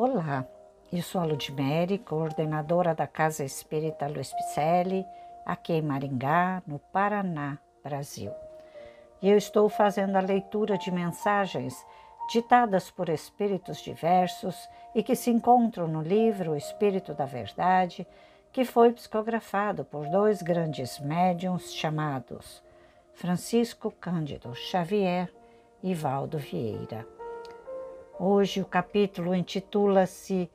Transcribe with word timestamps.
Olá, 0.00 0.46
eu 0.92 1.02
sou 1.02 1.20
a 1.20 1.24
Ludmere, 1.24 1.98
coordenadora 1.98 2.94
da 2.94 3.04
Casa 3.04 3.42
Espírita 3.42 4.06
Luiz 4.06 4.32
Picelli, 4.32 5.04
aqui 5.44 5.72
em 5.72 5.82
Maringá, 5.82 6.62
no 6.64 6.78
Paraná, 6.78 7.58
Brasil. 7.82 8.30
E 9.20 9.28
eu 9.28 9.36
estou 9.36 9.68
fazendo 9.68 10.14
a 10.14 10.20
leitura 10.20 10.78
de 10.78 10.92
mensagens 10.92 11.74
ditadas 12.32 12.92
por 12.92 13.08
espíritos 13.08 13.82
diversos 13.82 14.54
e 14.94 15.02
que 15.02 15.16
se 15.16 15.30
encontram 15.30 15.88
no 15.88 16.00
livro 16.00 16.52
O 16.52 16.56
Espírito 16.56 17.12
da 17.12 17.24
Verdade, 17.24 18.06
que 18.52 18.64
foi 18.64 18.92
psicografado 18.92 19.84
por 19.84 20.08
dois 20.08 20.42
grandes 20.42 21.00
médiums 21.00 21.74
chamados 21.74 22.62
Francisco 23.14 23.90
Cândido 23.90 24.54
Xavier 24.54 25.28
e 25.82 25.92
Valdo 25.92 26.38
Vieira. 26.38 27.17
Hoje 28.20 28.60
o 28.60 28.64
capítulo 28.64 29.32
intitula-se 29.32 30.50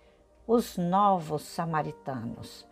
Os 0.45 0.77
Novos 0.77 1.43
Samaritanos, 1.43 2.67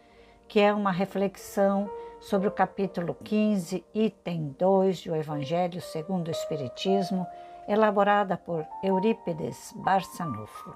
que 0.49 0.59
é 0.59 0.73
uma 0.73 0.91
reflexão 0.91 1.89
sobre 2.19 2.49
o 2.49 2.51
capítulo 2.51 3.15
15, 3.23 3.85
item 3.93 4.53
2 4.59 5.05
do 5.05 5.15
Evangelho 5.15 5.81
segundo 5.81 6.27
o 6.27 6.31
Espiritismo, 6.31 7.25
elaborada 7.69 8.35
por 8.35 8.67
Eurípides 8.83 9.71
Barçanufo. 9.77 10.75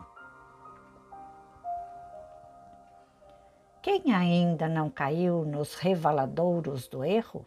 Quem 3.82 4.13
ainda 4.13 4.70
não 4.70 4.90
caiu 4.90 5.43
nos 5.43 5.76
revaladouros 5.76 6.88
do 6.88 7.04
erro? 7.04 7.45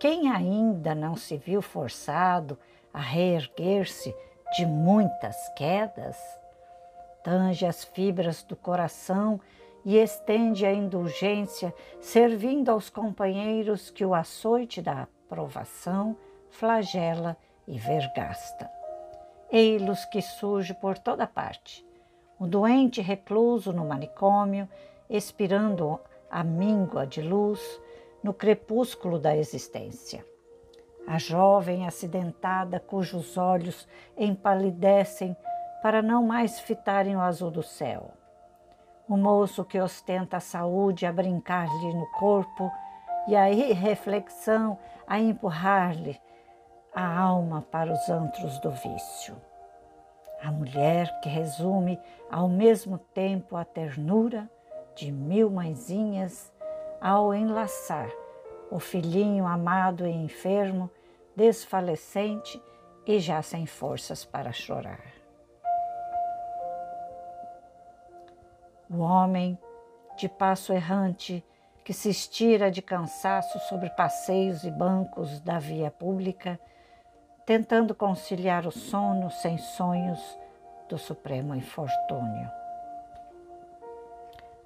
Quem 0.00 0.32
ainda 0.32 0.96
não 0.96 1.14
se 1.14 1.36
viu 1.36 1.62
forçado 1.62 2.58
a 2.92 2.98
reerguer-se 2.98 4.12
de 4.56 4.64
muitas 4.64 5.48
quedas, 5.56 6.16
tange 7.24 7.66
as 7.66 7.82
fibras 7.82 8.44
do 8.44 8.54
coração 8.54 9.40
e 9.84 9.96
estende 9.96 10.64
a 10.64 10.72
indulgência, 10.72 11.74
servindo 12.00 12.70
aos 12.70 12.88
companheiros 12.88 13.90
que 13.90 14.04
o 14.04 14.14
açoite 14.14 14.80
da 14.80 15.02
aprovação 15.02 16.16
flagela 16.50 17.36
e 17.66 17.76
vergasta. 17.78 18.70
Ei-los 19.50 20.04
que 20.04 20.22
surge 20.22 20.72
por 20.72 20.98
toda 20.98 21.26
parte. 21.26 21.84
O 22.38 22.46
doente 22.46 23.00
recluso 23.00 23.72
no 23.72 23.84
manicômio, 23.84 24.68
expirando 25.10 25.98
a 26.30 26.44
míngua 26.44 27.06
de 27.06 27.20
luz 27.20 27.60
no 28.22 28.32
crepúsculo 28.32 29.18
da 29.18 29.36
existência 29.36 30.24
a 31.06 31.18
jovem 31.18 31.86
acidentada 31.86 32.80
cujos 32.80 33.36
olhos 33.36 33.86
empalidecem 34.16 35.36
para 35.82 36.00
não 36.00 36.24
mais 36.24 36.60
fitarem 36.60 37.16
o 37.16 37.20
azul 37.20 37.50
do 37.50 37.62
céu. 37.62 38.10
O 39.06 39.16
moço 39.16 39.64
que 39.64 39.78
ostenta 39.78 40.38
a 40.38 40.40
saúde 40.40 41.04
a 41.04 41.12
brincar-lhe 41.12 41.94
no 41.94 42.06
corpo 42.12 42.70
e 43.28 43.36
a 43.36 43.50
irreflexão 43.50 44.78
a 45.06 45.18
empurrar-lhe 45.18 46.18
a 46.94 47.18
alma 47.18 47.60
para 47.70 47.92
os 47.92 48.08
antros 48.08 48.58
do 48.60 48.70
vício. 48.70 49.36
A 50.42 50.50
mulher 50.50 51.20
que 51.20 51.28
resume 51.28 52.00
ao 52.30 52.48
mesmo 52.48 52.96
tempo 52.96 53.56
a 53.56 53.64
ternura 53.64 54.48
de 54.94 55.12
mil 55.12 55.50
mãezinhas 55.50 56.52
ao 57.00 57.34
enlaçar 57.34 58.08
o 58.74 58.80
filhinho 58.80 59.46
amado 59.46 60.04
e 60.04 60.10
enfermo, 60.10 60.90
desfalecente 61.36 62.60
e 63.06 63.20
já 63.20 63.40
sem 63.40 63.66
forças 63.66 64.24
para 64.24 64.50
chorar. 64.50 64.98
O 68.90 68.98
homem 68.98 69.56
de 70.16 70.28
passo 70.28 70.72
errante 70.72 71.44
que 71.84 71.92
se 71.92 72.10
estira 72.10 72.68
de 72.68 72.82
cansaço 72.82 73.60
sobre 73.68 73.90
passeios 73.90 74.64
e 74.64 74.72
bancos 74.72 75.38
da 75.38 75.60
via 75.60 75.92
pública, 75.92 76.58
tentando 77.46 77.94
conciliar 77.94 78.66
o 78.66 78.72
sono 78.72 79.30
sem 79.30 79.56
sonhos 79.56 80.20
do 80.88 80.98
supremo 80.98 81.54
infortúnio. 81.54 82.50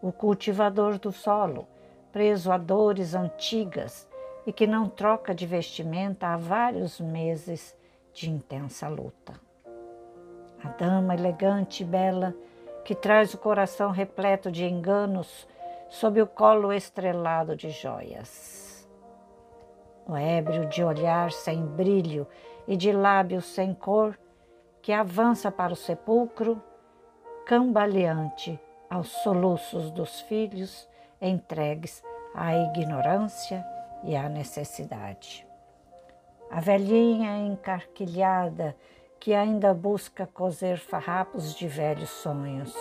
O 0.00 0.10
cultivador 0.10 0.98
do 0.98 1.12
solo, 1.12 1.68
preso 2.12 2.50
a 2.50 2.58
dores 2.58 3.14
antigas 3.14 4.08
e 4.46 4.52
que 4.52 4.66
não 4.66 4.88
troca 4.88 5.34
de 5.34 5.46
vestimenta 5.46 6.28
há 6.28 6.36
vários 6.36 7.00
meses 7.00 7.76
de 8.12 8.30
intensa 8.30 8.88
luta. 8.88 9.34
A 10.62 10.68
dama 10.70 11.14
elegante 11.14 11.82
e 11.82 11.86
bela 11.86 12.34
que 12.84 12.94
traz 12.94 13.34
o 13.34 13.38
coração 13.38 13.90
repleto 13.90 14.50
de 14.50 14.64
enganos 14.64 15.46
sob 15.90 16.20
o 16.20 16.26
colo 16.26 16.72
estrelado 16.72 17.54
de 17.54 17.70
joias. 17.70 18.88
O 20.06 20.16
ébrio 20.16 20.66
de 20.66 20.82
olhar 20.82 21.30
sem 21.30 21.64
brilho 21.64 22.26
e 22.66 22.76
de 22.76 22.90
lábios 22.92 23.44
sem 23.44 23.74
cor 23.74 24.18
que 24.80 24.92
avança 24.92 25.52
para 25.52 25.74
o 25.74 25.76
sepulcro, 25.76 26.62
cambaleante 27.44 28.58
aos 28.88 29.08
soluços 29.08 29.90
dos 29.90 30.22
filhos 30.22 30.87
entregues 31.20 32.02
à 32.34 32.54
ignorância 32.54 33.64
e 34.04 34.16
à 34.16 34.28
necessidade. 34.28 35.46
A 36.50 36.60
velhinha 36.60 37.46
encarquilhada 37.46 38.76
que 39.20 39.34
ainda 39.34 39.74
busca 39.74 40.26
cozer 40.26 40.78
farrapos 40.78 41.54
de 41.54 41.66
velhos 41.66 42.10
sonhos. 42.10 42.74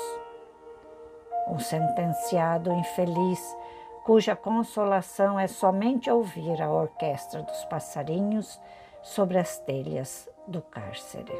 O 1.48 1.60
sentenciado 1.60 2.72
infeliz 2.72 3.58
cuja 4.06 4.36
consolação 4.36 5.40
é 5.40 5.48
somente 5.48 6.10
ouvir 6.10 6.62
a 6.62 6.72
orquestra 6.72 7.42
dos 7.42 7.66
passarinhos 7.66 8.60
sobre 9.02 9.38
as 9.38 9.60
telhas 9.60 10.30
do 10.48 10.62
cárcere. 10.62 11.34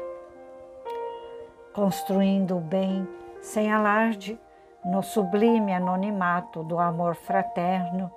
Construindo 1.72 2.56
o 2.56 2.60
bem 2.60 3.08
sem 3.40 3.72
alarde, 3.72 4.38
no 4.84 5.02
sublime 5.02 5.72
anonimato 5.72 6.62
do 6.62 6.78
amor 6.78 7.14
fraterno, 7.14 8.10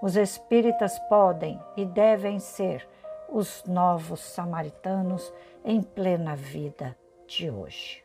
os 0.00 0.16
espíritas 0.16 0.98
podem 1.08 1.60
e 1.76 1.84
devem 1.84 2.38
ser 2.38 2.86
os 3.28 3.64
novos 3.64 4.20
samaritanos 4.20 5.32
em 5.64 5.82
plena 5.82 6.36
vida 6.36 6.96
de 7.26 7.50
hoje. 7.50 8.04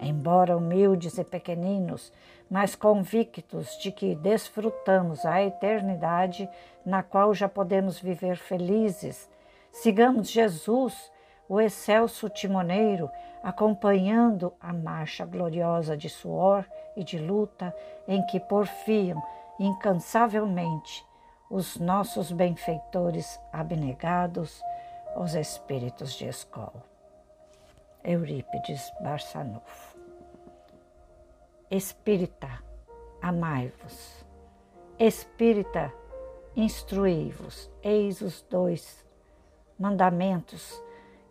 Embora 0.00 0.56
humildes 0.56 1.18
e 1.18 1.24
pequeninos, 1.24 2.12
mas 2.50 2.74
convictos 2.74 3.78
de 3.78 3.90
que 3.90 4.14
desfrutamos 4.14 5.24
a 5.24 5.42
eternidade 5.42 6.48
na 6.84 7.02
qual 7.02 7.32
já 7.34 7.48
podemos 7.48 7.98
viver 7.98 8.36
felizes, 8.36 9.28
sigamos 9.70 10.30
Jesus 10.30 11.12
o 11.48 11.60
excelso 11.60 12.28
timoneiro, 12.28 13.10
acompanhando 13.42 14.54
a 14.60 14.72
marcha 14.72 15.24
gloriosa 15.24 15.96
de 15.96 16.08
suor 16.08 16.66
e 16.96 17.04
de 17.04 17.18
luta 17.18 17.74
em 18.08 18.24
que 18.26 18.40
porfiam 18.40 19.22
incansavelmente 19.58 21.04
os 21.50 21.76
nossos 21.76 22.32
benfeitores 22.32 23.38
abnegados, 23.52 24.62
os 25.16 25.34
espíritos 25.34 26.14
de 26.14 26.26
escola. 26.26 26.82
Eurípides 28.02 28.92
Barçanufo. 29.00 29.98
Espírita, 31.70 32.62
amai-vos. 33.22 34.24
Espírita, 34.98 35.92
instruí-vos. 36.56 37.70
Eis 37.82 38.20
os 38.20 38.42
dois 38.42 39.06
mandamentos 39.78 40.82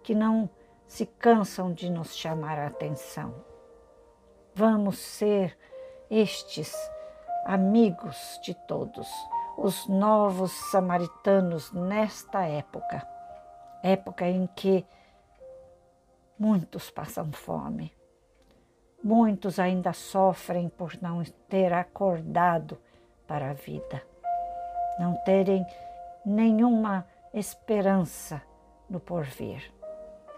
que 0.04 0.14
não 0.14 0.50
se 0.86 1.06
cansam 1.06 1.74
de 1.74 1.90
nos 1.90 2.16
chamar 2.16 2.60
a 2.60 2.68
atenção. 2.68 3.34
Vamos 4.54 5.00
ser 5.00 5.58
estes 6.10 6.76
amigos 7.46 8.40
de 8.44 8.54
todos, 8.54 9.10
os 9.58 9.88
novos 9.88 10.52
samaritanos 10.70 11.72
nesta 11.72 12.46
época, 12.46 13.08
época 13.82 14.28
em 14.28 14.46
que 14.56 14.86
muitos 16.38 16.92
passam 16.92 17.32
fome, 17.32 17.92
muitos 19.04 19.58
ainda 19.58 19.94
sofrem 19.94 20.70
por 20.70 20.96
não 21.02 21.24
ter 21.50 21.74
acordado 21.74 22.78
para 23.26 23.50
a 23.50 23.54
vida, 23.54 24.04
não 25.00 25.16
terem 25.24 25.66
nenhuma 26.24 27.08
esperança 27.34 28.42
no 28.88 29.00
porvir 29.00 29.74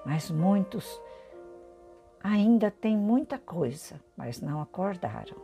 mas 0.06 0.30
muitos 0.30 1.02
ainda 2.24 2.70
têm 2.70 2.96
muita 2.96 3.40
coisa, 3.40 4.00
mas 4.16 4.40
não 4.40 4.62
acordaram. 4.62 5.36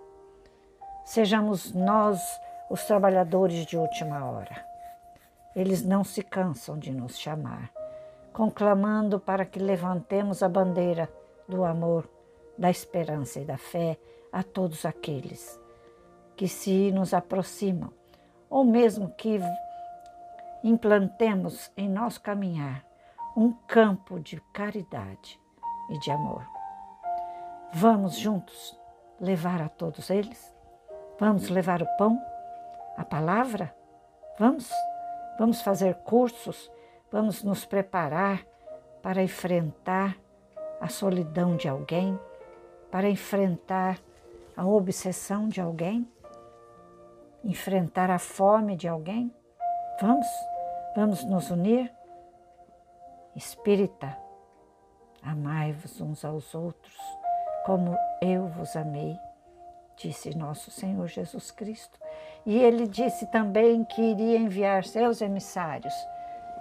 Sejamos 1.03 1.73
nós 1.73 2.21
os 2.69 2.83
trabalhadores 2.85 3.65
de 3.65 3.75
última 3.75 4.23
hora. 4.25 4.65
Eles 5.55 5.83
não 5.83 6.03
se 6.03 6.23
cansam 6.23 6.77
de 6.77 6.91
nos 6.91 7.19
chamar, 7.19 7.71
conclamando 8.31 9.19
para 9.19 9.45
que 9.45 9.59
levantemos 9.59 10.41
a 10.41 10.47
bandeira 10.47 11.11
do 11.47 11.65
amor 11.65 12.09
da 12.57 12.69
esperança 12.69 13.39
e 13.39 13.45
da 13.45 13.57
fé 13.57 13.97
a 14.31 14.43
todos 14.43 14.85
aqueles 14.85 15.59
que 16.35 16.47
se 16.47 16.91
nos 16.91 17.13
aproximam, 17.13 17.91
ou 18.49 18.63
mesmo 18.63 19.13
que 19.15 19.39
implantemos 20.63 21.71
em 21.75 21.89
nosso 21.89 22.21
caminhar 22.21 22.90
um 23.35 23.53
campo 23.67 24.19
de 24.19 24.39
caridade 24.53 25.39
e 25.89 25.99
de 25.99 26.11
amor. 26.11 26.45
Vamos 27.73 28.17
juntos 28.17 28.77
levar 29.19 29.61
a 29.61 29.69
todos 29.69 30.09
eles? 30.09 30.53
Vamos 31.19 31.49
levar 31.49 31.81
o 31.81 31.87
pão, 31.97 32.21
a 32.97 33.05
palavra? 33.05 33.73
Vamos? 34.37 34.69
Vamos 35.39 35.61
fazer 35.61 35.95
cursos? 36.03 36.71
Vamos 37.11 37.43
nos 37.43 37.65
preparar 37.65 38.45
para 39.01 39.23
enfrentar 39.23 40.17
a 40.79 40.87
solidão 40.87 41.55
de 41.55 41.69
alguém? 41.69 42.19
Para 42.89 43.09
enfrentar 43.09 43.99
a 44.57 44.65
obsessão 44.65 45.47
de 45.47 45.61
alguém? 45.61 46.07
Enfrentar 47.43 48.09
a 48.09 48.19
fome 48.19 48.75
de 48.75 48.87
alguém? 48.87 49.33
Vamos? 50.01 50.27
Vamos 50.95 51.23
nos 51.23 51.49
unir? 51.49 51.91
Espírita, 53.35 54.17
amai-vos 55.23 56.01
uns 56.01 56.25
aos 56.25 56.53
outros, 56.53 56.97
como 57.65 57.97
eu 58.21 58.47
vos 58.47 58.75
amei, 58.75 59.17
disse 59.95 60.35
nosso 60.35 60.69
Senhor 60.69 61.07
Jesus 61.07 61.49
Cristo. 61.51 61.97
E 62.45 62.57
ele 62.57 62.87
disse 62.87 63.25
também 63.27 63.85
que 63.85 64.01
iria 64.01 64.37
enviar 64.37 64.83
seus 64.83 65.21
emissários, 65.21 65.93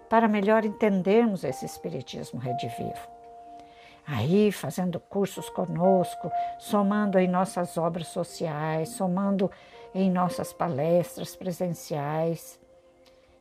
para 0.09 0.27
melhor 0.27 0.65
entendermos 0.65 1.45
esse 1.45 1.67
espiritismo 1.67 2.41
redivivo. 2.41 3.13
Aí, 4.07 4.51
fazendo 4.51 4.99
cursos 4.99 5.51
conosco, 5.51 6.33
somando 6.59 7.19
em 7.19 7.29
nossas 7.29 7.77
obras 7.79 8.09
sociais, 8.09 8.89
somando 8.89 9.51
em 9.95 10.11
nossas 10.11 10.53
palestras 10.53 11.37
presenciais, 11.37 12.59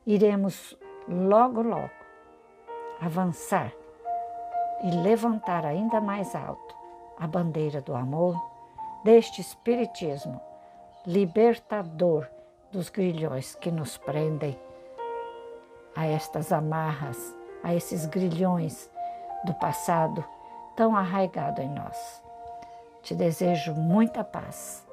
iremos 0.06 0.78
logo, 1.08 1.62
logo 1.62 2.01
avançar 3.04 3.72
e 4.84 4.90
levantar 4.90 5.66
ainda 5.66 6.00
mais 6.00 6.34
alto 6.34 6.76
a 7.18 7.26
bandeira 7.26 7.80
do 7.80 7.94
amor, 7.94 8.40
deste 9.04 9.40
Espiritismo 9.40 10.40
libertador 11.04 12.28
dos 12.70 12.88
grilhões 12.88 13.56
que 13.56 13.72
nos 13.72 13.98
prendem 13.98 14.56
a 15.96 16.06
estas 16.06 16.52
amarras, 16.52 17.34
a 17.62 17.74
esses 17.74 18.06
grilhões 18.06 18.88
do 19.44 19.52
passado 19.54 20.24
tão 20.76 20.96
arraigado 20.96 21.60
em 21.60 21.68
nós. 21.68 22.22
Te 23.02 23.16
desejo 23.16 23.74
muita 23.74 24.22
paz. 24.22 24.86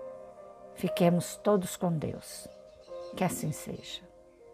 Fiquemos 0.74 1.36
todos 1.38 1.78
com 1.78 1.92
Deus. 1.92 2.48
Que 3.16 3.24
assim 3.24 3.52
seja. 3.52 4.09